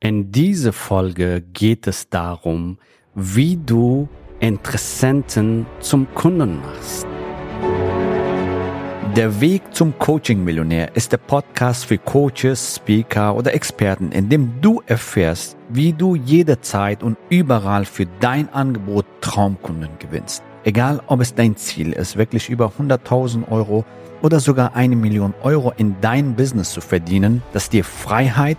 In 0.00 0.30
dieser 0.30 0.72
Folge 0.72 1.42
geht 1.52 1.88
es 1.88 2.08
darum, 2.08 2.78
wie 3.16 3.56
du 3.56 4.08
Interessenten 4.38 5.66
zum 5.80 6.06
Kunden 6.14 6.60
machst. 6.60 7.04
Der 9.16 9.40
Weg 9.40 9.62
zum 9.74 9.98
Coaching-Millionär 9.98 10.94
ist 10.94 11.10
der 11.10 11.16
Podcast 11.16 11.86
für 11.86 11.98
Coaches, 11.98 12.76
Speaker 12.76 13.34
oder 13.34 13.52
Experten, 13.52 14.12
in 14.12 14.28
dem 14.28 14.60
du 14.60 14.80
erfährst, 14.86 15.56
wie 15.68 15.92
du 15.92 16.14
jederzeit 16.14 17.02
und 17.02 17.18
überall 17.28 17.84
für 17.84 18.06
dein 18.20 18.48
Angebot 18.50 19.04
Traumkunden 19.20 19.90
gewinnst. 19.98 20.44
Egal, 20.62 21.02
ob 21.08 21.20
es 21.20 21.34
dein 21.34 21.56
Ziel 21.56 21.92
ist, 21.92 22.16
wirklich 22.16 22.48
über 22.48 22.70
100.000 22.78 23.50
Euro 23.50 23.84
oder 24.22 24.38
sogar 24.38 24.76
eine 24.76 24.94
Million 24.94 25.34
Euro 25.42 25.72
in 25.76 25.96
dein 26.00 26.36
Business 26.36 26.70
zu 26.70 26.80
verdienen, 26.80 27.42
das 27.52 27.68
dir 27.68 27.82
Freiheit, 27.82 28.58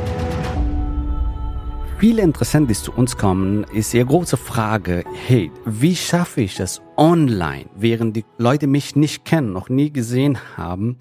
Viele 2.01 2.23
Interessenten, 2.23 2.67
die 2.69 2.73
zu 2.73 2.91
uns 2.93 3.15
kommen, 3.15 3.63
ist 3.75 3.93
ihre 3.93 4.07
große 4.07 4.35
Frage, 4.35 5.03
hey, 5.27 5.51
wie 5.65 5.95
schaffe 5.95 6.41
ich 6.41 6.59
es 6.59 6.81
online, 6.97 7.67
während 7.75 8.15
die 8.15 8.25
Leute 8.39 8.65
mich 8.65 8.95
nicht 8.95 9.23
kennen, 9.23 9.53
noch 9.53 9.69
nie 9.69 9.93
gesehen 9.93 10.39
haben, 10.57 10.97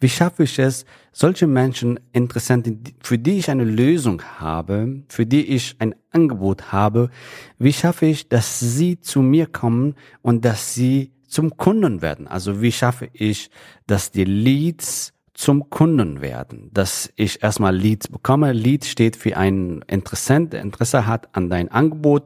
wie 0.00 0.08
schaffe 0.08 0.44
ich 0.44 0.58
es, 0.58 0.86
solche 1.12 1.46
Menschen, 1.46 2.00
Interessenten, 2.14 2.82
für 3.02 3.18
die 3.18 3.36
ich 3.40 3.50
eine 3.50 3.64
Lösung 3.64 4.22
habe, 4.22 5.02
für 5.10 5.26
die 5.26 5.44
ich 5.54 5.76
ein 5.80 5.94
Angebot 6.12 6.72
habe, 6.72 7.10
wie 7.58 7.74
schaffe 7.74 8.06
ich, 8.06 8.30
dass 8.30 8.58
sie 8.58 8.98
zu 9.02 9.20
mir 9.20 9.48
kommen 9.48 9.96
und 10.22 10.46
dass 10.46 10.72
sie 10.72 11.12
zum 11.26 11.58
Kunden 11.58 12.00
werden? 12.00 12.26
Also 12.26 12.62
wie 12.62 12.72
schaffe 12.72 13.10
ich, 13.12 13.50
dass 13.86 14.12
die 14.12 14.24
Leads 14.24 15.12
zum 15.38 15.70
Kunden 15.70 16.20
werden, 16.20 16.68
dass 16.74 17.12
ich 17.14 17.44
erstmal 17.44 17.74
Leads 17.74 18.08
bekomme. 18.08 18.52
Lead 18.52 18.84
steht 18.84 19.14
für 19.14 19.36
einen 19.36 19.82
Interessent, 19.82 20.52
der 20.52 20.62
Interesse 20.62 21.06
hat 21.06 21.28
an 21.32 21.48
dein 21.48 21.70
Angebot 21.70 22.24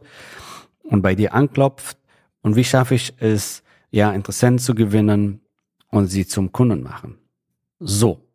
und 0.82 1.02
bei 1.02 1.14
dir 1.14 1.34
anklopft. 1.34 1.98
Und 2.40 2.56
wie 2.56 2.64
schaffe 2.64 2.94
ich 2.94 3.12
es, 3.18 3.62
ja, 3.90 4.10
Interessenten 4.12 4.60
zu 4.60 4.74
gewinnen 4.74 5.42
und 5.90 6.06
sie 6.06 6.26
zum 6.26 6.52
Kunden 6.52 6.82
machen? 6.82 7.18
So. 7.80 8.26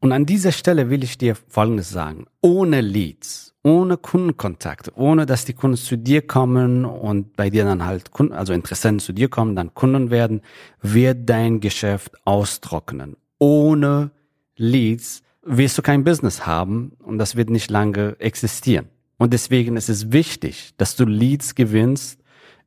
Und 0.00 0.10
an 0.10 0.26
dieser 0.26 0.50
Stelle 0.50 0.90
will 0.90 1.04
ich 1.04 1.16
dir 1.16 1.36
Folgendes 1.36 1.90
sagen. 1.90 2.26
Ohne 2.40 2.80
Leads, 2.80 3.54
ohne 3.62 3.96
Kundenkontakt, 3.96 4.90
ohne 4.96 5.26
dass 5.26 5.44
die 5.44 5.54
Kunden 5.54 5.76
zu 5.76 5.96
dir 5.96 6.26
kommen 6.26 6.84
und 6.84 7.36
bei 7.36 7.50
dir 7.50 7.64
dann 7.64 7.86
halt 7.86 8.10
Kunden, 8.10 8.32
also 8.32 8.52
Interessenten 8.52 8.98
zu 8.98 9.12
dir 9.12 9.28
kommen, 9.28 9.54
dann 9.54 9.74
Kunden 9.74 10.10
werden, 10.10 10.42
wird 10.82 11.30
dein 11.30 11.60
Geschäft 11.60 12.16
austrocknen. 12.24 13.16
Ohne 13.38 14.10
Leads 14.56 15.22
wirst 15.42 15.76
du 15.78 15.82
kein 15.82 16.04
Business 16.04 16.46
haben 16.46 16.92
und 17.02 17.18
das 17.18 17.36
wird 17.36 17.50
nicht 17.50 17.70
lange 17.70 18.16
existieren. 18.18 18.88
Und 19.18 19.32
deswegen 19.32 19.76
ist 19.76 19.88
es 19.88 20.12
wichtig, 20.12 20.74
dass 20.76 20.96
du 20.96 21.04
Leads 21.04 21.54
gewinnst 21.54 22.20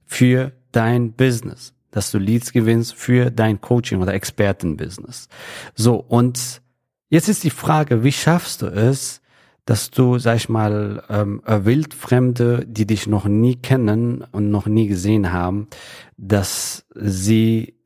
für 0.06 0.54
dein 0.72 1.14
Business, 1.14 1.74
dass 1.92 2.12
du 2.12 2.18
Leads 2.18 2.54
gewinnst 2.54 2.94
für 2.94 3.32
dein 3.32 3.60
Coaching 3.62 4.02
oder 4.02 4.14
Expertenbusiness. 4.14 5.28
So, 5.76 5.96
und 5.96 6.62
jetzt 7.10 7.30
ist 7.30 7.44
die 7.44 7.50
Frage, 7.50 8.04
wie 8.04 8.12
schaffst 8.12 8.62
du 8.62 8.68
es, 8.68 9.22
dass 9.66 9.92
du, 9.92 10.18
sag 10.18 10.38
ich 10.38 10.48
mal, 10.48 11.04
ähm, 11.10 11.42
Wildfremde, 11.46 12.66
die 12.66 12.88
dich 12.88 13.06
noch 13.06 13.26
nie 13.26 13.56
kennen 13.56 14.24
und 14.32 14.50
noch 14.50 14.66
nie 14.66 14.88
gesehen 14.88 15.34
haben, 15.34 15.68
dass 16.16 16.86
sie 16.96 17.77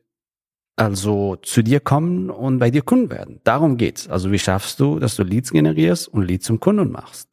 also 0.82 1.36
zu 1.36 1.62
dir 1.62 1.80
kommen 1.80 2.32
und 2.32 2.58
bei 2.58 2.72
dir 2.72 2.82
Kunden 2.82 3.12
werden. 3.12 3.40
Darum 3.44 3.78
geht's. 3.78 4.08
Also 4.08 4.32
wie 4.32 4.40
schaffst 4.40 4.80
du, 4.80 4.98
dass 4.98 5.16
du 5.16 5.22
Leads 5.22 5.52
generierst 5.52 6.08
und 6.08 6.24
Leads 6.24 6.46
zum 6.46 6.60
Kunden 6.60 6.92
machst? 6.92 7.30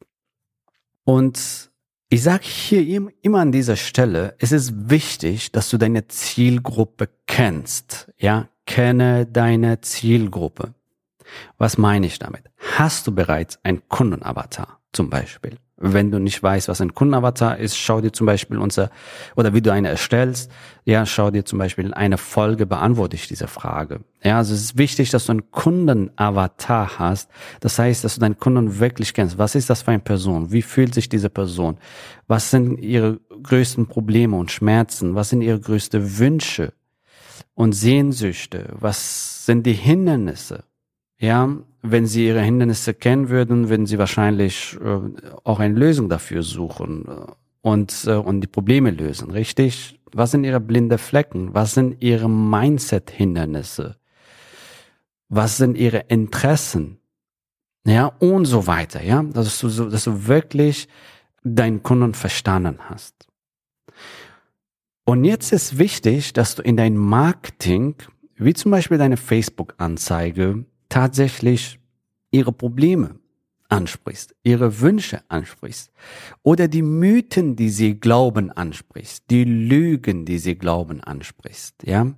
Und 1.03 1.71
ich 2.09 2.21
sage 2.21 2.43
hier 2.43 3.11
immer 3.23 3.39
an 3.39 3.51
dieser 3.51 3.75
Stelle, 3.75 4.35
es 4.37 4.51
ist 4.51 4.91
wichtig, 4.91 5.51
dass 5.51 5.71
du 5.71 5.77
deine 5.77 6.07
Zielgruppe 6.07 7.09
kennst. 7.25 8.11
Ja, 8.19 8.49
kenne 8.67 9.25
deine 9.25 9.81
Zielgruppe. 9.81 10.75
Was 11.57 11.79
meine 11.79 12.05
ich 12.05 12.19
damit? 12.19 12.43
Hast 12.77 13.07
du 13.07 13.15
bereits 13.15 13.57
ein 13.63 13.81
Kundenavatar 13.89 14.79
zum 14.93 15.09
Beispiel? 15.09 15.57
Wenn 15.81 16.11
du 16.11 16.19
nicht 16.19 16.43
weißt, 16.43 16.67
was 16.67 16.81
ein 16.81 16.93
Kundenavatar 16.93 17.57
ist, 17.57 17.77
schau 17.77 18.01
dir 18.01 18.11
zum 18.11 18.27
Beispiel 18.27 18.57
unser, 18.57 18.89
oder 19.37 19.53
wie 19.53 19.61
du 19.61 19.71
eine 19.71 19.87
erstellst, 19.87 20.51
ja, 20.83 21.05
schau 21.05 21.31
dir 21.31 21.45
zum 21.45 21.57
Beispiel 21.57 21.93
eine 21.93 22.17
Folge, 22.17 22.65
beantworte 22.65 23.15
ich 23.15 23.29
diese 23.29 23.47
Frage. 23.47 24.01
Ja, 24.21 24.37
also 24.37 24.53
es 24.53 24.61
ist 24.61 24.77
wichtig, 24.77 25.09
dass 25.09 25.27
du 25.27 25.31
einen 25.31 25.51
Kundenavatar 25.51 26.99
hast. 26.99 27.31
Das 27.61 27.79
heißt, 27.79 28.03
dass 28.03 28.15
du 28.15 28.19
deinen 28.19 28.37
Kunden 28.37 28.79
wirklich 28.79 29.13
kennst. 29.13 29.37
Was 29.37 29.55
ist 29.55 29.69
das 29.69 29.83
für 29.83 29.91
eine 29.91 29.99
Person? 29.99 30.51
Wie 30.51 30.61
fühlt 30.61 30.93
sich 30.93 31.07
diese 31.07 31.29
Person? 31.29 31.77
Was 32.27 32.51
sind 32.51 32.79
ihre 32.79 33.21
größten 33.41 33.87
Probleme 33.87 34.35
und 34.35 34.51
Schmerzen? 34.51 35.15
Was 35.15 35.29
sind 35.29 35.41
ihre 35.41 35.61
größten 35.61 36.19
Wünsche 36.19 36.73
und 37.53 37.71
Sehnsüchte? 37.71 38.73
Was 38.73 39.45
sind 39.45 39.65
die 39.65 39.73
Hindernisse? 39.73 40.65
Ja, 41.19 41.49
wenn 41.81 42.05
sie 42.05 42.27
ihre 42.27 42.41
Hindernisse 42.41 42.93
kennen 42.93 43.29
würden, 43.29 43.69
würden 43.69 43.85
sie 43.85 43.97
wahrscheinlich 43.97 44.77
äh, 44.81 44.99
auch 45.43 45.59
eine 45.59 45.73
Lösung 45.73 46.09
dafür 46.09 46.43
suchen 46.43 47.05
äh, 47.07 47.31
und, 47.61 48.05
äh, 48.07 48.13
und 48.13 48.41
die 48.41 48.47
Probleme 48.47 48.91
lösen, 48.91 49.31
richtig? 49.31 49.99
Was 50.13 50.31
sind 50.31 50.43
ihre 50.43 50.59
blinde 50.59 50.97
Flecken? 50.97 51.53
Was 51.53 51.73
sind 51.73 52.01
ihre 52.01 52.29
Mindset-Hindernisse? 52.29 53.97
Was 55.27 55.57
sind 55.57 55.77
ihre 55.77 55.99
Interessen? 56.07 56.99
Ja, 57.85 58.07
und 58.19 58.45
so 58.45 58.65
weiter, 58.65 59.03
ja, 59.03 59.23
dass 59.23 59.59
du, 59.59 59.69
dass 59.89 60.05
du 60.05 60.27
wirklich 60.27 60.87
deinen 61.43 61.83
Kunden 61.83 62.13
verstanden 62.13 62.79
hast. 62.89 63.27
Und 65.05 65.25
jetzt 65.25 65.51
ist 65.53 65.77
wichtig, 65.77 66.33
dass 66.33 66.55
du 66.55 66.61
in 66.61 66.77
dein 66.77 66.95
Marketing, 66.97 67.95
wie 68.35 68.53
zum 68.53 68.71
Beispiel 68.71 68.97
deine 68.97 69.17
Facebook-Anzeige, 69.17 70.65
tatsächlich 70.89 71.79
ihre 72.31 72.51
Probleme 72.51 73.15
ansprichst, 73.69 74.35
ihre 74.43 74.81
Wünsche 74.81 75.21
ansprichst 75.29 75.91
oder 76.43 76.67
die 76.67 76.81
Mythen, 76.81 77.55
die 77.55 77.69
sie 77.69 77.99
glauben, 77.99 78.51
ansprichst, 78.51 79.25
die 79.29 79.43
Lügen, 79.43 80.25
die 80.25 80.39
sie 80.39 80.55
glauben, 80.55 81.01
ansprichst, 81.01 81.83
ja? 81.85 82.13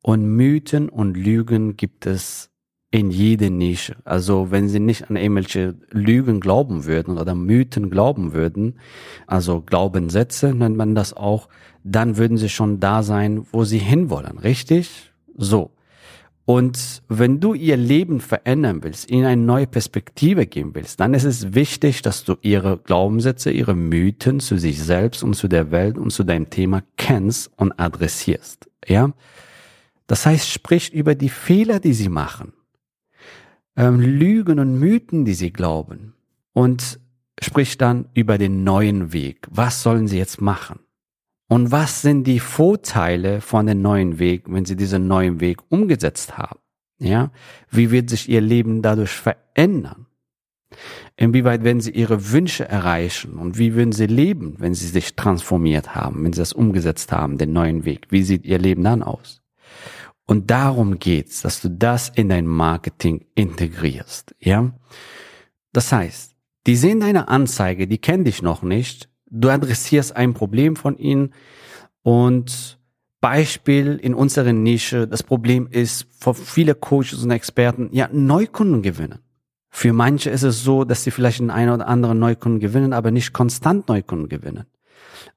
Und 0.00 0.24
Mythen 0.36 0.88
und 0.88 1.16
Lügen 1.16 1.76
gibt 1.76 2.06
es 2.06 2.50
in 2.90 3.10
jede 3.10 3.50
Nische. 3.50 3.96
Also 4.04 4.50
wenn 4.50 4.68
sie 4.68 4.80
nicht 4.80 5.10
an 5.10 5.16
irgendwelche 5.16 5.74
Lügen 5.90 6.40
glauben 6.40 6.86
würden 6.86 7.18
oder 7.18 7.34
Mythen 7.34 7.90
glauben 7.90 8.32
würden, 8.32 8.78
also 9.26 9.60
Glaubenssätze 9.60 10.54
nennt 10.54 10.76
man 10.76 10.94
das 10.94 11.12
auch, 11.12 11.48
dann 11.84 12.16
würden 12.16 12.38
sie 12.38 12.48
schon 12.48 12.80
da 12.80 13.02
sein, 13.02 13.46
wo 13.50 13.64
sie 13.64 13.78
hinwollen, 13.78 14.38
richtig? 14.38 15.12
So. 15.36 15.72
Und 16.48 17.02
wenn 17.08 17.40
du 17.40 17.52
ihr 17.52 17.76
Leben 17.76 18.22
verändern 18.22 18.82
willst, 18.82 19.10
ihnen 19.10 19.26
eine 19.26 19.42
neue 19.42 19.66
Perspektive 19.66 20.46
geben 20.46 20.74
willst, 20.74 20.98
dann 20.98 21.12
ist 21.12 21.24
es 21.24 21.52
wichtig, 21.52 22.00
dass 22.00 22.24
du 22.24 22.36
ihre 22.40 22.78
Glaubenssätze, 22.78 23.50
ihre 23.50 23.74
Mythen 23.74 24.40
zu 24.40 24.56
sich 24.56 24.82
selbst 24.82 25.22
und 25.22 25.34
zu 25.34 25.46
der 25.46 25.70
Welt 25.72 25.98
und 25.98 26.10
zu 26.10 26.24
deinem 26.24 26.48
Thema 26.48 26.82
kennst 26.96 27.50
und 27.58 27.78
adressierst. 27.78 28.66
Ja? 28.86 29.12
Das 30.06 30.24
heißt, 30.24 30.48
sprich 30.48 30.90
über 30.94 31.14
die 31.14 31.28
Fehler, 31.28 31.80
die 31.80 31.92
sie 31.92 32.08
machen, 32.08 32.54
ähm, 33.76 34.00
Lügen 34.00 34.58
und 34.58 34.78
Mythen, 34.78 35.26
die 35.26 35.34
sie 35.34 35.52
glauben 35.52 36.14
und 36.54 36.98
sprich 37.42 37.76
dann 37.76 38.08
über 38.14 38.38
den 38.38 38.64
neuen 38.64 39.12
Weg. 39.12 39.46
Was 39.50 39.82
sollen 39.82 40.08
sie 40.08 40.16
jetzt 40.16 40.40
machen? 40.40 40.80
Und 41.48 41.72
was 41.72 42.02
sind 42.02 42.24
die 42.24 42.40
Vorteile 42.40 43.40
von 43.40 43.66
dem 43.66 43.80
neuen 43.80 44.18
Weg, 44.18 44.44
wenn 44.46 44.66
sie 44.66 44.76
diesen 44.76 45.08
neuen 45.08 45.40
Weg 45.40 45.58
umgesetzt 45.70 46.36
haben? 46.36 46.60
Ja, 46.98 47.30
wie 47.70 47.90
wird 47.90 48.10
sich 48.10 48.28
ihr 48.28 48.40
Leben 48.40 48.82
dadurch 48.82 49.12
verändern? 49.12 50.06
Inwieweit 51.16 51.64
werden 51.64 51.80
sie 51.80 51.92
ihre 51.92 52.30
Wünsche 52.32 52.68
erreichen 52.68 53.38
und 53.38 53.58
wie 53.58 53.74
würden 53.74 53.92
sie 53.92 54.06
leben, 54.06 54.56
wenn 54.58 54.74
sie 54.74 54.88
sich 54.88 55.16
transformiert 55.16 55.94
haben, 55.94 56.24
wenn 56.24 56.32
sie 56.32 56.40
das 56.40 56.52
umgesetzt 56.52 57.12
haben, 57.12 57.38
den 57.38 57.52
neuen 57.52 57.84
Weg? 57.84 58.08
Wie 58.10 58.22
sieht 58.22 58.44
ihr 58.44 58.58
Leben 58.58 58.84
dann 58.84 59.02
aus? 59.02 59.40
Und 60.26 60.50
darum 60.50 60.98
geht's, 60.98 61.40
dass 61.40 61.62
du 61.62 61.70
das 61.70 62.10
in 62.10 62.28
dein 62.28 62.46
Marketing 62.46 63.24
integrierst, 63.34 64.34
ja? 64.38 64.72
Das 65.72 65.90
heißt, 65.92 66.34
die 66.66 66.76
sehen 66.76 67.00
deine 67.00 67.28
Anzeige, 67.28 67.86
die 67.86 67.98
kennen 67.98 68.24
dich 68.24 68.42
noch 68.42 68.62
nicht, 68.62 69.08
Du 69.30 69.48
adressierst 69.48 70.16
ein 70.16 70.34
Problem 70.34 70.76
von 70.76 70.96
ihnen 70.96 71.32
und 72.02 72.78
Beispiel 73.20 73.98
in 74.00 74.14
unserer 74.14 74.52
Nische, 74.52 75.08
das 75.08 75.22
Problem 75.22 75.68
ist, 75.70 76.06
für 76.18 76.34
viele 76.34 76.74
Coaches 76.74 77.24
und 77.24 77.30
Experten, 77.30 77.88
ja, 77.92 78.08
Neukunden 78.12 78.82
gewinnen. 78.82 79.18
Für 79.70 79.92
manche 79.92 80.30
ist 80.30 80.44
es 80.44 80.62
so, 80.62 80.84
dass 80.84 81.02
sie 81.02 81.10
vielleicht 81.10 81.40
einen 81.40 81.50
einen 81.50 81.72
oder 81.72 81.88
anderen 81.88 82.18
Neukunden 82.18 82.60
gewinnen, 82.60 82.92
aber 82.92 83.10
nicht 83.10 83.32
konstant 83.32 83.88
Neukunden 83.88 84.28
gewinnen. 84.28 84.64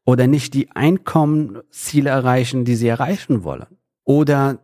Oder 0.06 0.28
nicht 0.28 0.54
die 0.54 0.72
Einkommensziele 0.72 2.10
erreichen, 2.10 2.66
die 2.66 2.76
sie 2.76 2.88
erreichen 2.88 3.44
wollen. 3.44 3.66
Oder 4.04 4.60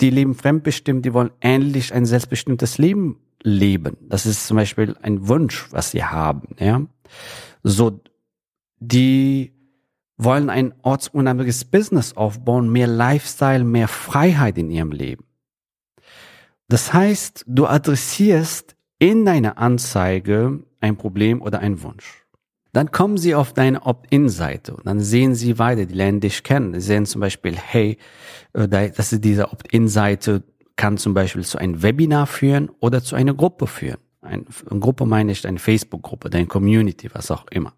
die 0.00 0.10
leben 0.10 0.34
fremdbestimmt, 0.34 1.04
die 1.04 1.14
wollen 1.14 1.30
endlich 1.40 1.94
ein 1.94 2.06
selbstbestimmtes 2.06 2.78
Leben 2.78 3.20
leben. 3.42 3.96
Das 4.08 4.26
ist 4.26 4.46
zum 4.46 4.56
Beispiel 4.56 4.96
ein 5.02 5.28
Wunsch, 5.28 5.66
was 5.70 5.90
sie 5.90 6.04
haben, 6.04 6.56
ja. 6.58 6.82
So, 7.62 8.00
die 8.82 9.52
wollen 10.16 10.50
ein 10.50 10.74
ortsunabhängiges 10.82 11.64
Business 11.64 12.16
aufbauen, 12.16 12.70
mehr 12.70 12.86
Lifestyle, 12.86 13.64
mehr 13.64 13.88
Freiheit 13.88 14.58
in 14.58 14.70
ihrem 14.70 14.92
Leben. 14.92 15.24
Das 16.68 16.92
heißt, 16.92 17.44
du 17.46 17.66
adressierst 17.66 18.76
in 18.98 19.24
deiner 19.24 19.58
Anzeige 19.58 20.64
ein 20.80 20.96
Problem 20.96 21.42
oder 21.42 21.60
ein 21.60 21.82
Wunsch. 21.82 22.24
Dann 22.72 22.90
kommen 22.90 23.18
sie 23.18 23.34
auf 23.34 23.52
deine 23.52 23.84
Opt-in-Seite 23.84 24.74
und 24.74 24.86
dann 24.86 25.00
sehen 25.00 25.34
sie 25.34 25.58
weiter, 25.58 25.84
die 25.84 25.94
lernen 25.94 26.20
dich 26.20 26.42
kennen. 26.42 26.72
Sie 26.74 26.80
sehen 26.80 27.04
zum 27.04 27.20
Beispiel, 27.20 27.54
hey, 27.56 27.98
äh, 28.54 28.66
das 28.68 29.12
ist 29.12 29.24
diese 29.24 29.52
Opt-in-Seite 29.52 30.42
kann 30.76 30.96
zum 30.96 31.12
Beispiel 31.12 31.44
zu 31.44 31.58
einem 31.58 31.82
Webinar 31.82 32.26
führen 32.26 32.70
oder 32.80 33.02
zu 33.02 33.14
einer 33.14 33.34
Gruppe 33.34 33.66
führen. 33.66 33.98
Eine 34.22 34.44
Gruppe 34.80 35.04
meine 35.04 35.32
ich 35.32 35.46
eine 35.46 35.58
Facebook-Gruppe, 35.58 36.30
deine 36.30 36.46
Community, 36.46 37.10
was 37.12 37.30
auch 37.30 37.46
immer. 37.50 37.74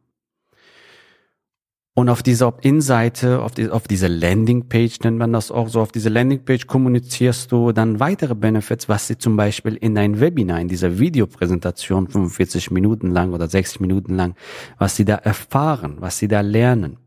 Und 1.97 2.09
auf 2.09 2.25
dieser 2.25 2.49
Opt-in-Seite, 2.49 3.41
auf, 3.41 3.53
die, 3.53 3.71
auf 3.71 3.87
dieser 3.87 4.09
Landingpage 4.09 4.99
nennt 5.05 5.17
man 5.17 5.33
das 5.33 5.53
auch 5.53 5.69
so, 5.69 5.81
auf 5.81 5.93
dieser 5.93 6.11
Landingpage 6.11 6.67
kommunizierst 6.67 7.53
du 7.53 7.71
dann 7.71 8.01
weitere 8.01 8.35
Benefits, 8.35 8.89
was 8.89 9.07
sie 9.07 9.17
zum 9.17 9.37
Beispiel 9.37 9.77
in 9.77 9.95
dein 9.95 10.19
Webinar, 10.19 10.61
in 10.61 10.67
dieser 10.67 10.99
Videopräsentation 10.99 12.09
45 12.09 12.73
Minuten 12.73 13.13
lang 13.13 13.33
oder 13.33 13.49
60 13.49 13.79
Minuten 13.79 14.17
lang, 14.17 14.35
was 14.77 14.97
sie 14.97 15.05
da 15.05 15.15
erfahren, 15.15 15.99
was 16.01 16.19
sie 16.19 16.27
da 16.27 16.41
lernen. 16.41 16.99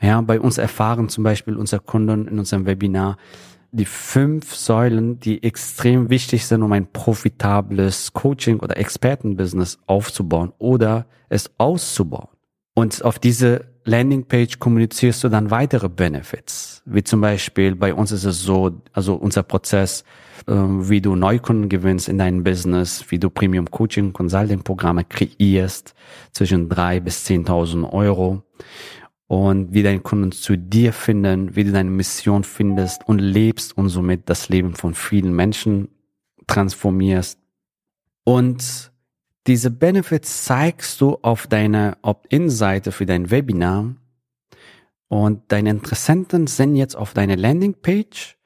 Ja, 0.00 0.20
bei 0.22 0.40
uns 0.40 0.58
erfahren 0.58 1.08
zum 1.08 1.22
Beispiel 1.22 1.56
unsere 1.56 1.80
Kunden 1.80 2.26
in 2.26 2.40
unserem 2.40 2.66
Webinar 2.66 3.16
die 3.70 3.84
fünf 3.84 4.54
Säulen, 4.56 5.20
die 5.20 5.42
extrem 5.42 6.10
wichtig 6.10 6.46
sind, 6.46 6.62
um 6.62 6.72
ein 6.72 6.90
profitables 6.92 8.12
Coaching 8.12 8.58
oder 8.58 8.76
Expertenbusiness 8.76 9.78
aufzubauen 9.86 10.52
oder 10.58 11.06
es 11.28 11.50
auszubauen. 11.58 12.28
Und 12.74 13.04
auf 13.04 13.18
diese 13.18 13.73
Landingpage 13.84 14.58
kommunizierst 14.58 15.24
du 15.24 15.28
dann 15.28 15.50
weitere 15.50 15.88
Benefits, 15.88 16.82
wie 16.86 17.04
zum 17.04 17.20
Beispiel 17.20 17.74
bei 17.74 17.92
uns 17.92 18.12
ist 18.12 18.24
es 18.24 18.40
so, 18.40 18.80
also 18.92 19.14
unser 19.14 19.42
Prozess, 19.42 20.04
äh, 20.46 20.52
wie 20.52 21.02
du 21.02 21.14
Neukunden 21.14 21.68
gewinnst 21.68 22.08
in 22.08 22.18
deinem 22.18 22.42
Business, 22.42 23.04
wie 23.10 23.18
du 23.18 23.28
Premium 23.28 23.70
Coaching 23.70 24.12
Consulting 24.12 24.62
Programme 24.62 25.04
kreierst 25.04 25.94
zwischen 26.32 26.68
drei 26.68 27.00
bis 27.00 27.24
zehntausend 27.24 27.84
Euro 27.92 28.42
und 29.26 29.74
wie 29.74 29.82
deine 29.82 30.00
Kunden 30.00 30.32
zu 30.32 30.56
dir 30.56 30.92
finden, 30.94 31.54
wie 31.54 31.64
du 31.64 31.72
deine 31.72 31.90
Mission 31.90 32.44
findest 32.44 33.06
und 33.06 33.18
lebst 33.18 33.76
und 33.76 33.90
somit 33.90 34.30
das 34.30 34.48
Leben 34.48 34.74
von 34.74 34.94
vielen 34.94 35.34
Menschen 35.34 35.88
transformierst. 36.46 37.38
Und 38.24 38.93
diese 39.46 39.70
Benefits 39.70 40.44
zeigst 40.44 41.00
du 41.00 41.18
auf 41.22 41.46
deiner 41.46 41.98
Opt-in-Seite 42.02 42.92
für 42.92 43.06
dein 43.06 43.30
Webinar 43.30 43.94
und 45.08 45.42
deine 45.52 45.70
Interessenten 45.70 46.46
sind 46.46 46.76
jetzt 46.76 46.96
auf 46.96 47.12
deiner 47.12 47.36
Landingpage. 47.36 48.36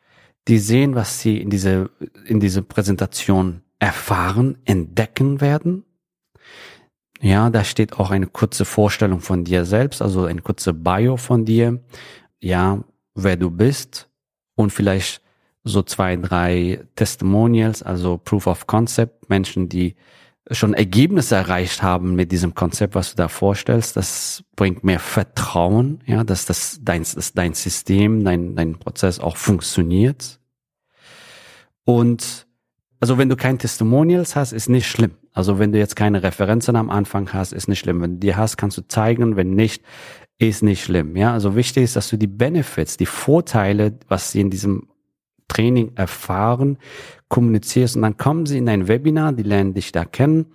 Die 0.48 0.58
sehen, 0.58 0.94
was 0.94 1.20
sie 1.20 1.38
in 1.38 1.50
dieser, 1.50 1.90
in 2.26 2.40
dieser 2.40 2.62
Präsentation 2.62 3.62
erfahren, 3.78 4.58
entdecken 4.64 5.40
werden. 5.40 5.84
Ja, 7.20 7.50
da 7.50 7.64
steht 7.64 7.94
auch 7.94 8.10
eine 8.10 8.26
kurze 8.26 8.64
Vorstellung 8.64 9.20
von 9.20 9.44
dir 9.44 9.64
selbst, 9.64 10.02
also 10.02 10.24
eine 10.24 10.40
kurze 10.40 10.72
Bio 10.72 11.16
von 11.16 11.44
dir. 11.44 11.80
Ja, 12.40 12.82
wer 13.14 13.36
du 13.36 13.50
bist 13.50 14.08
und 14.54 14.72
vielleicht 14.72 15.22
so 15.64 15.82
zwei, 15.82 16.16
drei 16.16 16.84
Testimonials, 16.96 17.82
also 17.82 18.18
Proof 18.18 18.46
of 18.46 18.66
Concept, 18.66 19.28
Menschen, 19.28 19.68
die 19.68 19.96
schon 20.50 20.74
Ergebnisse 20.74 21.36
erreicht 21.36 21.82
haben 21.82 22.14
mit 22.14 22.32
diesem 22.32 22.54
Konzept, 22.54 22.94
was 22.94 23.10
du 23.10 23.16
da 23.16 23.28
vorstellst, 23.28 23.96
das 23.96 24.44
bringt 24.56 24.84
mehr 24.84 24.98
Vertrauen, 24.98 26.00
ja, 26.06 26.24
dass 26.24 26.46
das 26.46 26.80
dein, 26.82 27.02
dass 27.02 27.32
dein 27.32 27.54
System, 27.54 28.24
dein, 28.24 28.54
dein 28.56 28.78
Prozess 28.78 29.20
auch 29.20 29.36
funktioniert. 29.36 30.38
Und 31.84 32.46
also 33.00 33.18
wenn 33.18 33.28
du 33.28 33.36
kein 33.36 33.58
Testimonials 33.58 34.36
hast, 34.36 34.52
ist 34.52 34.68
nicht 34.68 34.88
schlimm. 34.88 35.12
Also 35.32 35.58
wenn 35.58 35.72
du 35.72 35.78
jetzt 35.78 35.96
keine 35.96 36.22
Referenzen 36.22 36.76
am 36.76 36.90
Anfang 36.90 37.32
hast, 37.32 37.52
ist 37.52 37.68
nicht 37.68 37.78
schlimm. 37.78 38.00
Wenn 38.00 38.14
du 38.14 38.18
die 38.18 38.34
hast, 38.34 38.56
kannst 38.56 38.76
du 38.76 38.82
zeigen. 38.88 39.36
Wenn 39.36 39.50
nicht, 39.50 39.84
ist 40.38 40.62
nicht 40.62 40.82
schlimm. 40.82 41.16
Ja, 41.16 41.32
also 41.32 41.54
wichtig 41.54 41.84
ist, 41.84 41.96
dass 41.96 42.08
du 42.08 42.16
die 42.16 42.26
Benefits, 42.26 42.96
die 42.96 43.06
Vorteile, 43.06 43.98
was 44.08 44.32
sie 44.32 44.40
in 44.40 44.50
diesem 44.50 44.88
Training 45.48 45.92
erfahren, 45.96 46.78
kommunizierst 47.28 47.96
und 47.96 48.02
dann 48.02 48.16
kommen 48.16 48.46
sie 48.46 48.58
in 48.58 48.68
ein 48.68 48.88
Webinar, 48.88 49.32
die 49.32 49.42
lernen 49.42 49.74
dich 49.74 49.92
da 49.92 50.04
kennen 50.04 50.46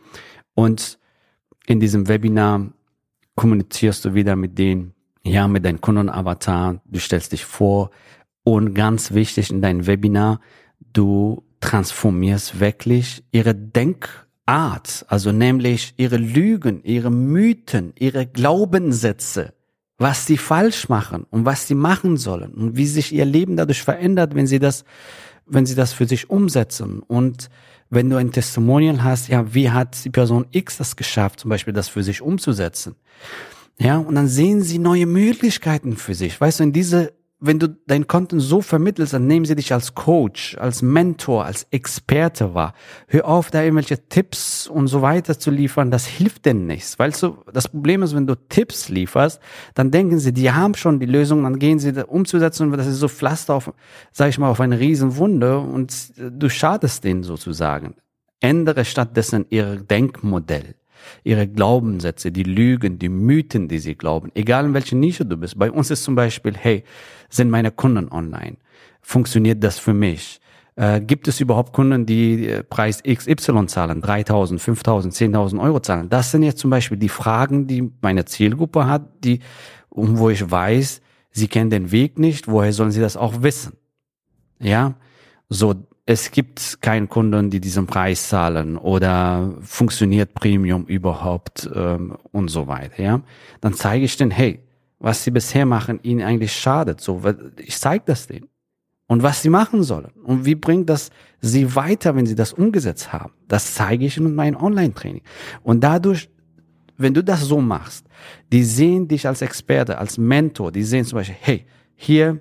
und 0.56 1.00
in 1.66 1.80
diesem 1.80 2.08
Webinar 2.08 2.72
kommunizierst 3.36 4.06
du 4.06 4.14
wieder 4.14 4.36
mit 4.36 4.58
denen, 4.58 4.94
ja, 5.24 5.48
mit 5.48 5.66
deinem 5.66 5.82
Kundenavatar, 5.82 6.82
du 6.86 7.00
stellst 7.00 7.32
dich 7.32 7.46
vor 7.46 7.90
und 8.44 8.74
ganz 8.74 9.14
wichtig 9.14 9.50
in 9.50 9.62
deinem 9.62 9.88
Webinar, 9.88 10.40
du 10.80 11.44
transformierst 11.62 12.60
wirklich 12.60 13.24
ihre 13.32 13.56
Denkart, 13.56 15.06
also 15.08 15.32
nämlich 15.32 15.94
ihre 15.98 16.18
Lügen, 16.18 16.84
ihre 16.84 17.10
Mythen, 17.10 17.94
ihre 17.98 18.28
Glaubenssätze 18.28 19.54
was 19.98 20.26
sie 20.26 20.38
falsch 20.38 20.90
machen 20.90 21.26
und 21.30 21.46
was 21.46 21.68
sie 21.68 21.76
machen 21.76 22.18
sollen 22.18 22.54
und 22.54 22.76
wie 22.76 22.88
sich 22.88 23.14
ihr 23.14 23.26
Leben 23.26 23.56
dadurch 23.56 23.84
verändert, 23.84 24.36
wenn 24.36 24.48
sie 24.48 24.60
das, 24.60 24.86
wenn 25.46 25.66
sie 25.66 25.76
das 25.76 25.94
für 25.94 26.08
sich 26.08 26.30
umsetzen. 26.30 27.00
Und 27.00 27.50
wenn 27.90 28.10
du 28.10 28.18
ein 28.18 28.32
Testimonial 28.32 29.04
hast, 29.04 29.28
ja, 29.28 29.54
wie 29.54 29.70
hat 29.70 30.04
die 30.04 30.10
Person 30.10 30.48
X 30.52 30.78
das 30.78 30.96
geschafft, 30.96 31.40
zum 31.40 31.50
Beispiel 31.50 31.74
das 31.74 31.88
für 31.88 32.04
sich 32.04 32.22
umzusetzen? 32.22 32.96
Ja, 33.80 33.98
und 33.98 34.16
dann 34.16 34.28
sehen 34.28 34.62
sie 34.62 34.80
neue 34.80 35.06
Möglichkeiten 35.06 35.96
für 35.96 36.16
sich. 36.16 36.40
Weißt 36.40 36.60
du, 36.60 36.64
in 36.64 36.74
diese 36.74 37.14
wenn 37.46 37.60
du 37.60 37.68
dein 37.88 38.08
Content 38.08 38.42
so 38.42 38.62
vermittelst, 38.62 39.14
dann 39.14 39.28
nehmen 39.28 39.46
sie 39.46 39.56
dich 39.56 39.74
als 39.74 39.94
Coach, 39.96 40.58
als 40.58 40.82
Mentor, 40.82 41.44
als 41.44 41.68
Experte 41.72 42.54
wahr. 42.54 42.74
Hör 43.08 43.28
auf, 43.28 43.52
da 43.52 43.62
irgendwelche 43.62 44.08
Tipps 44.08 44.66
und 44.66 44.88
so 44.88 45.02
weiter 45.02 45.38
zu 45.38 45.52
liefern, 45.52 45.92
das 45.92 46.06
hilft 46.06 46.46
denn 46.46 46.68
nichts. 46.68 46.98
Weil 47.00 47.14
so, 47.14 47.44
das 47.52 47.68
Problem 47.68 48.02
ist, 48.02 48.16
wenn 48.16 48.28
du 48.28 48.36
Tipps 48.36 48.88
lieferst, 48.88 49.42
dann 49.74 49.92
denken 49.92 50.20
sie, 50.20 50.32
die 50.32 50.52
haben 50.52 50.74
schon 50.74 51.02
die 51.02 51.06
Lösung, 51.06 51.44
dann 51.44 51.60
gehen 51.60 51.80
sie 51.80 51.92
da 51.92 52.04
umzusetzen 52.04 52.72
und 52.72 52.78
das 52.78 52.88
ist 52.88 53.00
so 53.00 53.10
Pflaster 53.10 53.56
auf, 53.56 53.74
sag 54.14 54.30
ich 54.30 54.38
mal, 54.38 54.50
auf 54.50 54.62
eine 54.62 54.80
Riesenwunde 54.80 55.60
und 55.60 56.14
du 56.18 56.50
schadest 56.50 57.04
denen 57.04 57.24
sozusagen. 57.24 57.96
Ändere 58.40 58.86
stattdessen 58.86 59.46
ihr 59.50 59.76
Denkmodell 59.76 60.76
ihre 61.24 61.48
Glaubenssätze, 61.48 62.32
die 62.32 62.44
Lügen, 62.44 63.00
die 63.00 63.10
Mythen, 63.10 63.68
die 63.68 63.80
sie 63.80 63.96
glauben, 63.96 64.32
egal 64.36 64.66
in 64.66 64.74
welcher 64.74 64.96
Nische 64.96 65.26
du 65.26 65.38
bist. 65.38 65.58
Bei 65.58 65.72
uns 65.72 65.92
ist 65.92 66.04
zum 66.04 66.16
Beispiel, 66.16 66.54
hey, 66.56 66.84
sind 67.30 67.50
meine 67.50 67.72
Kunden 67.72 68.10
online? 68.10 68.58
Funktioniert 69.02 69.64
das 69.64 69.80
für 69.80 69.94
mich? 69.94 70.40
Äh, 70.76 71.02
gibt 71.02 71.28
es 71.28 71.40
überhaupt 71.40 71.74
Kunden, 71.74 72.06
die 72.06 72.48
äh, 72.48 72.64
Preis 72.64 73.04
XY 73.04 73.68
zahlen, 73.68 74.02
3.000, 74.02 74.60
5.000, 74.60 75.12
10.000 75.12 75.62
Euro 75.62 75.80
zahlen? 75.80 76.10
Das 76.10 76.32
sind 76.32 76.44
jetzt 76.44 76.60
zum 76.60 76.72
Beispiel 76.72 76.98
die 76.98 77.10
Fragen, 77.10 77.68
die 77.68 77.92
meine 78.02 78.26
Zielgruppe 78.26 78.88
hat, 78.88 79.24
die, 79.24 79.40
wo 79.92 80.30
ich 80.30 80.50
weiß, 80.50 81.02
sie 81.32 81.48
kennen 81.48 81.70
den 81.70 81.92
Weg 81.92 82.18
nicht, 82.18 82.48
woher 82.48 82.74
sollen 82.74 82.92
sie 82.92 83.02
das 83.02 83.18
auch 83.18 83.44
wissen? 83.44 83.74
Ja, 84.60 84.96
so, 85.50 85.76
es 86.06 86.32
gibt 86.32 86.82
keinen 86.82 87.08
Kunden, 87.08 87.50
die 87.50 87.62
diesen 87.62 87.88
Preis 87.88 88.28
zahlen 88.28 88.78
oder 88.78 89.54
funktioniert 89.62 90.34
Premium 90.34 90.86
überhaupt 90.86 91.70
ähm, 91.74 92.18
und 92.32 92.50
so 92.50 92.68
weiter. 92.68 93.02
Ja, 93.02 93.22
dann 93.62 93.74
zeige 93.74 94.06
ich 94.06 94.18
denen, 94.18 94.32
hey, 94.32 94.60
was 95.00 95.24
sie 95.24 95.32
bisher 95.32 95.66
machen, 95.66 96.00
ihnen 96.04 96.22
eigentlich 96.22 96.54
schadet. 96.54 97.00
So, 97.00 97.22
ich 97.58 97.78
zeige 97.78 98.04
das 98.06 98.28
denen 98.28 98.50
und 99.08 99.24
was 99.24 99.42
sie 99.42 99.50
machen 99.50 99.84
sollen 99.84 100.12
und 100.24 100.46
wie 100.46 100.56
bringt 100.56 100.90
das 100.90 101.10
sie 101.40 101.76
weiter, 101.76 102.16
wenn 102.16 102.26
sie 102.26 102.36
das 102.36 102.54
umgesetzt 102.54 103.14
haben. 103.14 103.34
Das 103.48 103.74
zeige 103.74 104.06
ich 104.06 104.18
in 104.18 104.36
meinem 104.36 104.58
Online-Training 104.58 105.24
und 105.64 105.84
dadurch 105.84 106.30
wenn 106.98 107.14
du 107.14 107.24
das 107.24 107.42
so 107.42 107.60
machst, 107.60 108.06
die 108.52 108.64
sehen 108.64 109.08
dich 109.08 109.28
als 109.28 109.42
Experte, 109.42 109.98
als 109.98 110.18
Mentor, 110.18 110.72
die 110.72 110.84
sehen 110.84 111.06
zum 111.06 111.18
Beispiel, 111.18 111.38
hey, 111.40 111.66
hier 111.96 112.40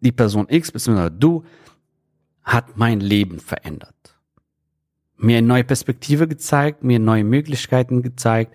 die 0.00 0.12
Person 0.12 0.46
X, 0.48 0.72
beziehungsweise 0.72 1.10
du, 1.10 1.44
hat 2.42 2.76
mein 2.76 3.00
Leben 3.00 3.40
verändert. 3.40 3.94
Mir 5.16 5.38
eine 5.38 5.46
neue 5.46 5.64
Perspektive 5.64 6.26
gezeigt, 6.26 6.82
mir 6.82 6.98
neue 6.98 7.24
Möglichkeiten 7.24 8.02
gezeigt, 8.02 8.54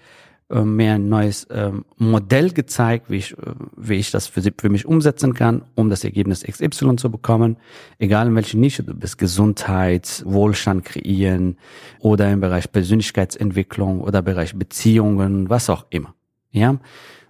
äh, 0.50 0.62
mir 0.62 0.94
ein 0.94 1.10
neues 1.10 1.48
ähm, 1.50 1.86
Modell 1.98 2.52
gezeigt, 2.52 3.10
wie 3.10 3.18
ich, 3.18 3.34
äh, 3.34 3.54
wie 3.78 3.96
ich 3.96 4.12
das 4.12 4.28
für, 4.28 4.42
für 4.42 4.70
mich 4.70 4.86
umsetzen 4.86 5.34
kann, 5.34 5.64
um 5.76 5.90
das 5.90 6.04
Ergebnis 6.04 6.44
XY 6.44 6.98
zu 6.98 7.10
bekommen. 7.10 7.58
Egal 7.98 8.28
in 8.28 8.36
welcher 8.36 8.58
Nische 8.58 8.84
du 8.84 8.94
bist, 8.94 9.18
Gesundheit, 9.18 10.24
Wohlstand 10.26 10.86
kreieren 10.86 11.58
oder 12.00 12.32
im 12.32 12.42
Bereich 12.42 12.72
Persönlichkeitsentwicklung 12.72 14.02
oder 14.02 14.22
Bereich 14.22 14.56
Beziehungen, 14.56 15.50
was 15.50 15.70
auch 15.70 15.86
immer. 15.90 16.14
Ja, 16.52 16.80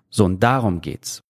so 0.10 0.26
und 0.26 0.44
darum 0.44 0.82
geht's. 0.82 1.25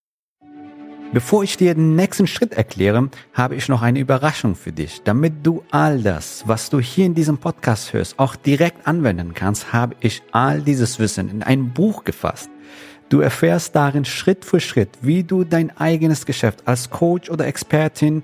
Bevor 1.15 1.43
ich 1.45 1.55
dir 1.55 1.74
den 1.74 1.95
nächsten 1.95 2.27
Schritt 2.27 2.51
erkläre, 2.51 3.10
habe 3.34 3.55
ich 3.55 3.69
noch 3.69 3.81
eine 3.81 4.00
Überraschung 4.00 4.53
für 4.53 4.74
dich. 4.74 5.01
Damit 5.05 5.36
du 5.43 5.63
all 5.72 6.01
das, 6.01 6.43
was 6.45 6.69
du 6.69 6.81
hier 6.81 7.05
in 7.05 7.15
diesem 7.15 7.38
Podcast 7.38 7.93
hörst, 7.93 8.19
auch 8.19 8.36
direkt 8.36 8.86
anwenden 8.86 9.34
kannst, 9.34 9.72
habe 9.72 9.95
ich 10.01 10.22
all 10.34 10.62
dieses 10.62 11.00
Wissen 11.00 11.29
in 11.29 11.41
ein 11.41 11.72
Buch 11.72 12.03
gefasst. 12.03 12.50
Du 13.07 13.22
erfährst 13.22 13.77
darin 13.77 14.03
Schritt 14.03 14.43
für 14.43 14.60
Schritt, 14.60 14.89
wie 15.00 15.24
du 15.24 15.45
dein 15.45 15.72
eigenes 15.77 16.25
Geschäft 16.25 16.67
als 16.67 16.89
Coach 16.89 17.29
oder 17.29 17.48
Expertin 17.48 18.24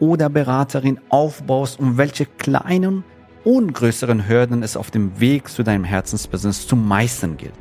oder 0.00 0.28
Beraterin 0.28 0.98
aufbaust 1.10 1.78
und 1.78 1.96
welche 1.96 2.26
kleinen 2.26 3.04
und 3.44 3.72
größeren 3.72 4.26
Hürden 4.26 4.64
es 4.64 4.76
auf 4.76 4.90
dem 4.90 5.20
Weg 5.20 5.48
zu 5.48 5.62
deinem 5.62 5.84
Herzensbusiness 5.84 6.66
zu 6.66 6.74
meistern 6.74 7.36
gilt. 7.36 7.54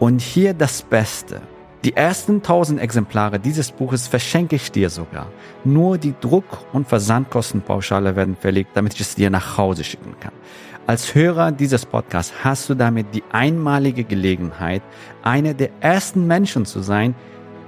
Und 0.00 0.20
hier 0.20 0.54
das 0.54 0.82
Beste. 0.82 1.40
Die 1.84 1.94
ersten 1.94 2.36
1000 2.36 2.80
Exemplare 2.80 3.38
dieses 3.38 3.70
Buches 3.70 4.08
verschenke 4.08 4.56
ich 4.56 4.72
dir 4.72 4.90
sogar. 4.90 5.28
Nur 5.64 5.96
die 5.96 6.14
Druck- 6.20 6.64
und 6.72 6.88
Versandkostenpauschale 6.88 8.16
werden 8.16 8.36
verlegt, 8.36 8.70
damit 8.74 8.94
ich 8.94 9.00
es 9.00 9.14
dir 9.14 9.30
nach 9.30 9.56
Hause 9.56 9.84
schicken 9.84 10.16
kann. 10.18 10.32
Als 10.88 11.14
Hörer 11.14 11.52
dieses 11.52 11.86
Podcasts 11.86 12.32
hast 12.42 12.68
du 12.68 12.74
damit 12.74 13.14
die 13.14 13.22
einmalige 13.30 14.02
Gelegenheit, 14.02 14.82
einer 15.22 15.54
der 15.54 15.70
ersten 15.80 16.26
Menschen 16.26 16.66
zu 16.66 16.80
sein, 16.80 17.14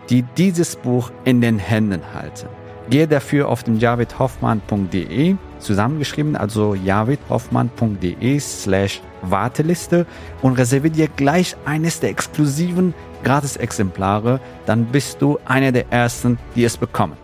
die 0.09 0.23
dieses 0.37 0.75
Buch 0.75 1.13
in 1.25 1.41
den 1.41 1.59
Händen 1.59 2.03
halten. 2.13 2.49
Gehe 2.91 3.07
dafür 3.07 3.49
auf 3.49 3.63
den 3.63 3.79
javidhoffmann.de 3.79 5.37
zusammengeschrieben, 5.61 6.37
also 6.37 6.75
javidhoffmann.de 6.75 8.41
slash 8.41 9.01
Warteliste 9.23 10.07
und 10.43 10.55
reserviere 10.55 10.95
dir 10.95 11.09
gleich 11.09 11.57
eines 11.65 12.01
der 12.01 12.11
exklusiven 12.11 12.95
Gratis-Exemplare, 13.23 14.41
dann 14.67 14.87
bist 14.87 15.21
du 15.23 15.39
einer 15.45 15.73
der 15.73 15.91
ersten, 15.93 16.39
die 16.57 16.65
es 16.65 16.77
bekommen. 16.77 17.17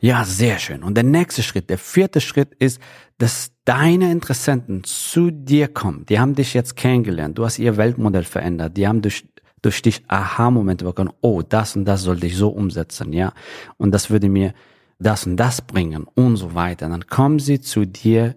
Ja, 0.00 0.24
sehr 0.24 0.58
schön. 0.58 0.82
Und 0.82 0.94
der 0.94 1.04
nächste 1.04 1.42
Schritt, 1.42 1.70
der 1.70 1.78
vierte 1.78 2.20
Schritt 2.20 2.54
ist, 2.58 2.80
dass 3.18 3.52
deine 3.64 4.12
Interessenten 4.12 4.84
zu 4.84 5.30
dir 5.30 5.68
kommen. 5.68 6.04
Die 6.06 6.20
haben 6.20 6.34
dich 6.34 6.54
jetzt 6.54 6.76
kennengelernt. 6.76 7.38
Du 7.38 7.44
hast 7.44 7.58
ihr 7.58 7.76
Weltmodell 7.76 8.24
verändert. 8.24 8.76
Die 8.76 8.86
haben 8.86 9.02
durch, 9.02 9.24
durch 9.66 9.82
dich 9.82 10.04
Aha-Momente 10.06 10.84
bekommen. 10.84 11.10
Oh, 11.20 11.42
das 11.42 11.74
und 11.74 11.84
das 11.84 12.02
sollte 12.02 12.26
ich 12.26 12.36
so 12.36 12.48
umsetzen, 12.50 13.12
ja. 13.12 13.32
Und 13.76 13.90
das 13.90 14.10
würde 14.10 14.28
mir 14.28 14.54
das 15.00 15.26
und 15.26 15.36
das 15.36 15.60
bringen 15.60 16.06
und 16.14 16.36
so 16.36 16.54
weiter. 16.54 16.88
Dann 16.88 17.08
kommen 17.08 17.40
sie 17.40 17.60
zu 17.60 17.84
dir 17.84 18.36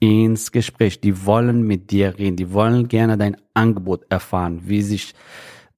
ins 0.00 0.52
Gespräch. 0.52 1.00
Die 1.00 1.24
wollen 1.24 1.62
mit 1.62 1.90
dir 1.90 2.18
reden. 2.18 2.36
Die 2.36 2.52
wollen 2.52 2.88
gerne 2.88 3.16
dein 3.16 3.38
Angebot 3.54 4.04
erfahren, 4.10 4.60
wie 4.64 4.82
sich 4.82 5.14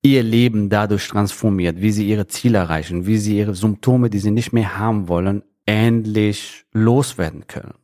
ihr 0.03 0.25
Leben 0.25 0.69
dadurch 0.69 1.07
transformiert, 1.07 1.81
wie 1.81 1.93
sie 1.93 2.09
ihre 2.09 2.27
Ziele 2.27 2.59
erreichen, 2.59 3.07
wie 3.07 3.19
sie 3.19 3.39
ihre 3.39 3.55
Symptome, 3.55 4.11
die 4.11 4.19
sie 4.19 4.33
nicht 4.33 4.53
mehr 4.53 4.79
haben 4.79 5.07
wollen, 5.07 5.45
endlich 5.65 6.65
loswerden 6.73 7.47
können. 7.47 7.75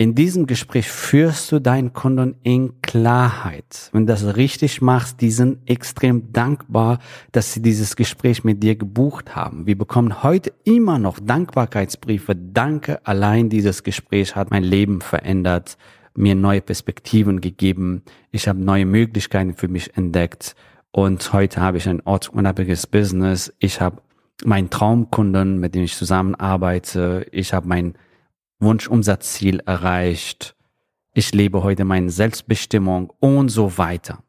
In 0.00 0.14
diesem 0.14 0.46
Gespräch 0.46 0.88
führst 0.88 1.52
du 1.52 1.60
deinen 1.60 1.92
Kunden 1.92 2.34
in 2.42 2.80
Klarheit. 2.80 3.90
Wenn 3.92 4.06
du 4.06 4.12
das 4.14 4.34
richtig 4.34 4.80
machst, 4.80 5.20
die 5.20 5.30
sind 5.30 5.58
extrem 5.68 6.32
dankbar, 6.32 7.00
dass 7.32 7.52
sie 7.52 7.60
dieses 7.60 7.96
Gespräch 7.96 8.42
mit 8.42 8.62
dir 8.62 8.76
gebucht 8.76 9.36
haben. 9.36 9.66
Wir 9.66 9.76
bekommen 9.76 10.22
heute 10.22 10.54
immer 10.64 10.98
noch 10.98 11.18
Dankbarkeitsbriefe. 11.20 12.34
Danke, 12.34 13.06
allein 13.06 13.50
dieses 13.50 13.82
Gespräch 13.82 14.34
hat 14.34 14.50
mein 14.50 14.64
Leben 14.64 15.02
verändert, 15.02 15.76
mir 16.14 16.34
neue 16.34 16.62
Perspektiven 16.62 17.42
gegeben. 17.42 18.02
Ich 18.30 18.48
habe 18.48 18.58
neue 18.58 18.86
Möglichkeiten 18.86 19.52
für 19.52 19.68
mich 19.68 19.98
entdeckt. 19.98 20.56
Und 20.92 21.30
heute 21.34 21.60
habe 21.60 21.76
ich 21.76 21.86
ein 21.86 22.00
ortsunabhängiges 22.06 22.86
Business. 22.86 23.52
Ich 23.58 23.82
habe 23.82 24.00
meinen 24.46 24.70
Traumkunden, 24.70 25.60
mit 25.60 25.74
dem 25.74 25.82
ich 25.82 25.94
zusammenarbeite. 25.94 27.26
Ich 27.32 27.52
habe 27.52 27.68
mein 27.68 27.96
Wunschumsatzziel 28.60 29.60
erreicht, 29.66 30.54
ich 31.12 31.34
lebe 31.34 31.62
heute 31.62 31.84
meine 31.84 32.10
Selbstbestimmung 32.10 33.12
und 33.18 33.48
so 33.48 33.78
weiter. 33.78 34.22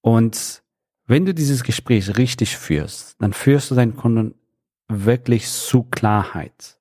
Und 0.00 0.62
wenn 1.06 1.24
du 1.24 1.32
dieses 1.32 1.62
Gespräch 1.62 2.16
richtig 2.16 2.56
führst, 2.56 3.16
dann 3.20 3.32
führst 3.32 3.70
du 3.70 3.76
deinen 3.76 3.96
Kunden 3.96 4.34
wirklich 4.88 5.48
zu 5.48 5.84
Klarheit. 5.84 6.78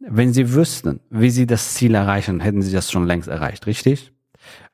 Wenn 0.00 0.32
sie 0.32 0.52
wüssten, 0.52 1.00
wie 1.10 1.30
sie 1.30 1.46
das 1.46 1.74
Ziel 1.74 1.94
erreichen, 1.94 2.40
hätten 2.40 2.62
sie 2.62 2.72
das 2.72 2.90
schon 2.90 3.06
längst 3.06 3.28
erreicht, 3.28 3.66
richtig? 3.66 4.12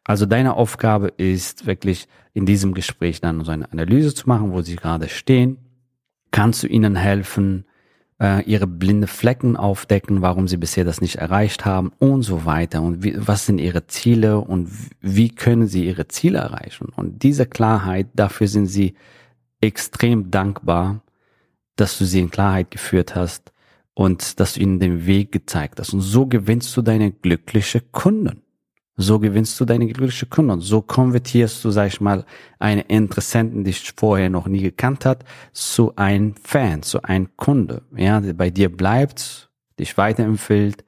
Also 0.04 0.26
deine 0.26 0.54
Aufgabe 0.54 1.08
ist 1.08 1.66
wirklich 1.66 2.08
in 2.32 2.46
diesem 2.46 2.74
Gespräch 2.74 3.20
dann 3.20 3.44
so 3.44 3.50
eine 3.50 3.70
Analyse 3.70 4.14
zu 4.14 4.28
machen, 4.28 4.52
wo 4.52 4.62
sie 4.62 4.76
gerade 4.76 5.08
stehen. 5.08 5.58
Kannst 6.30 6.62
du 6.62 6.66
ihnen 6.66 6.96
helfen, 6.96 7.66
äh, 8.20 8.42
ihre 8.44 8.66
blinde 8.66 9.06
Flecken 9.06 9.56
aufdecken, 9.56 10.22
warum 10.22 10.46
sie 10.46 10.58
bisher 10.58 10.84
das 10.84 11.00
nicht 11.00 11.16
erreicht 11.16 11.64
haben 11.64 11.92
und 11.98 12.22
so 12.22 12.44
weiter. 12.44 12.82
Und 12.82 13.02
wie, 13.02 13.14
was 13.16 13.46
sind 13.46 13.58
ihre 13.58 13.86
Ziele 13.86 14.38
und 14.38 14.70
wie 15.00 15.30
können 15.30 15.66
sie 15.66 15.86
ihre 15.86 16.06
Ziele 16.08 16.38
erreichen? 16.38 16.88
Und 16.94 17.22
diese 17.22 17.46
Klarheit, 17.46 18.08
dafür 18.14 18.46
sind 18.46 18.66
sie 18.66 18.94
extrem 19.60 20.30
dankbar, 20.30 21.00
dass 21.76 21.98
du 21.98 22.04
sie 22.04 22.20
in 22.20 22.30
Klarheit 22.30 22.70
geführt 22.70 23.14
hast 23.14 23.52
und 23.94 24.38
dass 24.38 24.54
du 24.54 24.60
ihnen 24.60 24.80
den 24.80 25.06
Weg 25.06 25.32
gezeigt 25.32 25.80
hast. 25.80 25.94
Und 25.94 26.00
so 26.00 26.26
gewinnst 26.26 26.76
du 26.76 26.82
deine 26.82 27.10
glückliche 27.10 27.80
Kunden. 27.80 28.42
So 28.96 29.18
gewinnst 29.18 29.58
du 29.58 29.64
deine 29.64 29.86
glückliche 29.86 30.26
Kunden. 30.26 30.60
So 30.60 30.82
konvertierst 30.82 31.64
du, 31.64 31.70
sag 31.70 31.86
ich 31.88 32.00
mal, 32.00 32.24
einen 32.58 32.82
Interessenten, 32.82 33.64
die 33.64 33.70
dich 33.70 33.92
vorher 33.96 34.28
noch 34.28 34.46
nie 34.46 34.62
gekannt 34.62 35.06
hat, 35.06 35.24
zu 35.52 35.96
einem 35.96 36.34
Fan, 36.36 36.82
zu 36.82 37.02
einem 37.02 37.34
Kunde, 37.36 37.82
ja, 37.96 38.20
der 38.20 38.34
bei 38.34 38.50
dir 38.50 38.74
bleibt, 38.74 39.50
dich 39.78 39.96
weiterempfiehlt 39.96 40.84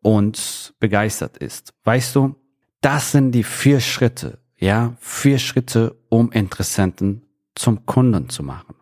und 0.00 0.74
begeistert 0.78 1.38
ist. 1.38 1.72
Weißt 1.82 2.14
du, 2.14 2.36
das 2.80 3.12
sind 3.12 3.32
die 3.32 3.44
vier 3.44 3.80
Schritte, 3.80 4.38
ja, 4.58 4.94
vier 5.00 5.38
Schritte, 5.38 5.96
um 6.10 6.30
Interessenten 6.30 7.22
zum 7.54 7.86
Kunden 7.86 8.28
zu 8.28 8.42
machen. 8.42 8.74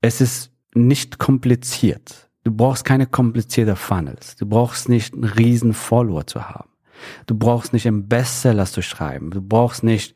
Es 0.00 0.20
ist 0.20 0.52
nicht 0.74 1.18
kompliziert. 1.18 2.30
Du 2.44 2.52
brauchst 2.52 2.84
keine 2.84 3.06
komplizierte 3.06 3.76
Funnels. 3.76 4.36
Du 4.36 4.46
brauchst 4.46 4.88
nicht 4.88 5.14
einen 5.14 5.24
riesen 5.24 5.74
Follower 5.74 6.26
zu 6.26 6.48
haben. 6.48 6.67
Du 7.26 7.36
brauchst 7.36 7.72
nicht 7.72 7.86
im 7.86 8.08
Bestseller 8.08 8.66
zu 8.66 8.82
schreiben. 8.82 9.30
Du 9.30 9.40
brauchst 9.40 9.82
nicht 9.82 10.14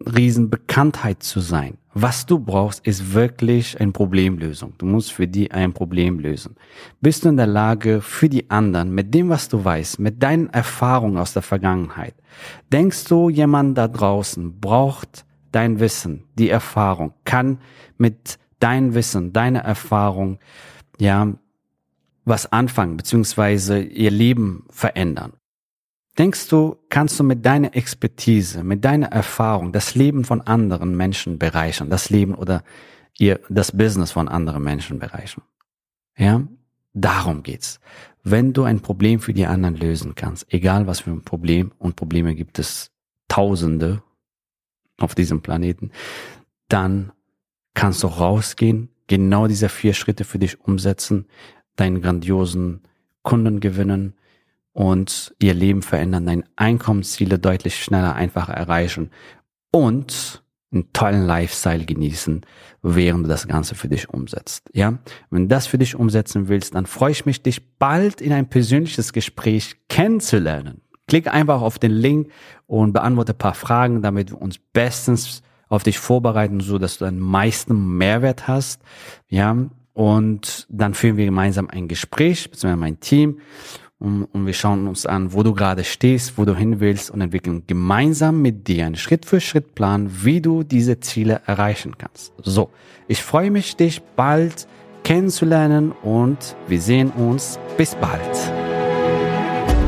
Riesenbekanntheit 0.00 1.22
zu 1.22 1.40
sein. 1.40 1.78
Was 1.94 2.26
du 2.26 2.40
brauchst, 2.40 2.84
ist 2.86 3.14
wirklich 3.14 3.80
eine 3.80 3.92
Problemlösung. 3.92 4.74
Du 4.78 4.86
musst 4.86 5.12
für 5.12 5.28
die 5.28 5.52
ein 5.52 5.72
Problem 5.72 6.18
lösen. 6.18 6.56
Bist 7.00 7.24
du 7.24 7.28
in 7.28 7.36
der 7.36 7.46
Lage, 7.46 8.00
für 8.00 8.28
die 8.28 8.50
anderen, 8.50 8.92
mit 8.92 9.14
dem, 9.14 9.28
was 9.28 9.48
du 9.48 9.64
weißt, 9.64 10.00
mit 10.00 10.22
deinen 10.22 10.50
Erfahrungen 10.50 11.16
aus 11.16 11.32
der 11.32 11.42
Vergangenheit, 11.42 12.14
denkst 12.72 13.04
du, 13.04 13.28
jemand 13.28 13.78
da 13.78 13.86
draußen 13.86 14.60
braucht 14.60 15.24
dein 15.52 15.78
Wissen, 15.78 16.24
die 16.36 16.50
Erfahrung, 16.50 17.14
kann 17.24 17.58
mit 17.96 18.38
dein 18.58 18.94
Wissen, 18.94 19.32
deiner 19.32 19.60
Erfahrung, 19.60 20.40
ja, 20.98 21.32
was 22.24 22.50
anfangen, 22.50 22.96
beziehungsweise 22.96 23.80
ihr 23.80 24.10
Leben 24.10 24.64
verändern. 24.70 25.34
Denkst 26.18 26.48
du, 26.48 26.76
kannst 26.90 27.18
du 27.18 27.24
mit 27.24 27.44
deiner 27.44 27.74
Expertise, 27.74 28.62
mit 28.62 28.84
deiner 28.84 29.08
Erfahrung 29.08 29.72
das 29.72 29.94
Leben 29.94 30.24
von 30.24 30.40
anderen 30.40 30.96
Menschen 30.96 31.38
bereichern, 31.38 31.90
das 31.90 32.08
Leben 32.08 32.34
oder 32.34 32.62
ihr, 33.18 33.40
das 33.48 33.72
Business 33.72 34.12
von 34.12 34.28
anderen 34.28 34.62
Menschen 34.62 35.00
bereichern? 35.00 35.42
Ja? 36.16 36.42
Darum 36.92 37.42
geht's. 37.42 37.80
Wenn 38.22 38.52
du 38.52 38.62
ein 38.62 38.80
Problem 38.80 39.18
für 39.18 39.34
die 39.34 39.46
anderen 39.46 39.76
lösen 39.76 40.14
kannst, 40.14 40.46
egal 40.52 40.86
was 40.86 41.00
für 41.00 41.10
ein 41.10 41.22
Problem, 41.22 41.72
und 41.78 41.96
Probleme 41.96 42.34
gibt 42.34 42.58
es 42.58 42.90
Tausende 43.26 44.02
auf 44.98 45.16
diesem 45.16 45.42
Planeten, 45.42 45.90
dann 46.68 47.12
kannst 47.74 48.04
du 48.04 48.06
rausgehen, 48.06 48.88
genau 49.08 49.48
diese 49.48 49.68
vier 49.68 49.92
Schritte 49.94 50.22
für 50.22 50.38
dich 50.38 50.60
umsetzen, 50.60 51.26
deinen 51.74 52.00
grandiosen 52.00 52.82
Kunden 53.22 53.58
gewinnen, 53.58 54.14
und 54.74 55.34
ihr 55.40 55.54
Leben 55.54 55.80
verändern, 55.80 56.26
deine 56.26 56.44
Einkommensziele 56.56 57.38
deutlich 57.38 57.82
schneller, 57.82 58.14
einfacher 58.14 58.52
erreichen 58.52 59.10
und 59.70 60.42
einen 60.72 60.92
tollen 60.92 61.24
Lifestyle 61.24 61.84
genießen, 61.84 62.42
während 62.82 63.24
du 63.24 63.28
das 63.28 63.46
Ganze 63.46 63.76
für 63.76 63.88
dich 63.88 64.10
umsetzt. 64.10 64.68
Ja, 64.74 64.98
wenn 65.30 65.42
du 65.42 65.48
das 65.48 65.68
für 65.68 65.78
dich 65.78 65.94
umsetzen 65.94 66.48
willst, 66.48 66.74
dann 66.74 66.86
freue 66.86 67.12
ich 67.12 67.24
mich, 67.24 67.42
dich 67.42 67.78
bald 67.78 68.20
in 68.20 68.32
ein 68.32 68.50
persönliches 68.50 69.12
Gespräch 69.12 69.76
kennenzulernen. 69.88 70.82
Klicke 71.06 71.32
einfach 71.32 71.62
auf 71.62 71.78
den 71.78 71.92
Link 71.92 72.30
und 72.66 72.92
beantworte 72.92 73.32
ein 73.32 73.38
paar 73.38 73.54
Fragen, 73.54 74.02
damit 74.02 74.32
wir 74.32 74.42
uns 74.42 74.58
bestens 74.58 75.42
auf 75.68 75.84
dich 75.84 75.98
vorbereiten, 75.98 76.60
so 76.60 76.78
dass 76.78 76.98
du 76.98 77.04
den 77.04 77.20
meisten 77.20 77.96
Mehrwert 77.96 78.48
hast. 78.48 78.82
Ja, 79.28 79.56
und 79.92 80.66
dann 80.68 80.94
führen 80.94 81.16
wir 81.16 81.26
gemeinsam 81.26 81.70
ein 81.70 81.86
Gespräch, 81.86 82.50
beziehungsweise 82.50 82.80
mein 82.80 83.00
Team. 83.00 83.38
Und, 83.98 84.24
und 84.24 84.46
wir 84.46 84.52
schauen 84.52 84.86
uns 84.88 85.06
an, 85.06 85.32
wo 85.32 85.42
du 85.42 85.54
gerade 85.54 85.84
stehst, 85.84 86.36
wo 86.36 86.44
du 86.44 86.54
hin 86.54 86.80
willst 86.80 87.10
und 87.10 87.20
entwickeln 87.20 87.62
gemeinsam 87.66 88.42
mit 88.42 88.68
dir 88.68 88.86
einen 88.86 88.96
Schritt-für-Schritt-Plan, 88.96 90.10
wie 90.24 90.40
du 90.40 90.62
diese 90.62 91.00
Ziele 91.00 91.42
erreichen 91.46 91.96
kannst. 91.96 92.32
So, 92.42 92.70
ich 93.08 93.22
freue 93.22 93.50
mich, 93.50 93.76
dich 93.76 94.02
bald 94.16 94.66
kennenzulernen 95.04 95.92
und 96.02 96.56
wir 96.66 96.80
sehen 96.80 97.10
uns. 97.10 97.58
Bis 97.76 97.94
bald. 97.94 98.63